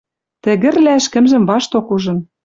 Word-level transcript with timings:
Тӹгӹрлӓ 0.43 0.93
ӹшкӹмжӹм 1.01 1.43
вашток 1.49 1.87
ужын 1.95 2.19